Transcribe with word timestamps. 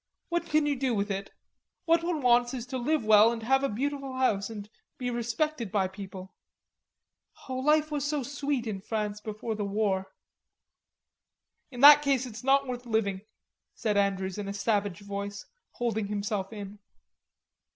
What 0.29 0.47
can 0.47 0.65
you 0.65 0.75
do 0.75 0.95
with 0.95 1.11
it? 1.11 1.29
What 1.85 2.03
one 2.03 2.23
wants 2.23 2.55
is 2.55 2.65
to 2.65 2.79
live 2.79 3.05
well 3.05 3.31
and 3.31 3.43
have 3.43 3.63
a 3.63 3.69
beautiful 3.69 4.13
house 4.17 4.49
and 4.49 4.67
be 4.97 5.11
respected 5.11 5.71
by 5.71 5.87
people. 5.87 6.33
Oh, 7.47 7.59
life 7.59 7.91
was 7.91 8.03
so 8.03 8.23
sweet 8.23 8.65
in 8.65 8.81
France 8.81 9.21
before 9.21 9.53
the 9.53 9.63
war." 9.63 10.11
"In 11.69 11.81
that 11.81 12.01
case 12.01 12.25
it's 12.25 12.43
not 12.43 12.65
worth 12.65 12.87
living," 12.87 13.21
said 13.75 13.95
Andrews 13.95 14.39
in 14.39 14.47
a 14.47 14.55
savage 14.55 15.01
voice, 15.01 15.45
holding 15.73 16.07
himself 16.07 16.51
in. 16.51 16.79